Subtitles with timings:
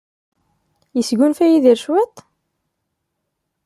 [0.95, 2.15] Yesgunfa Yidir cwiṭ?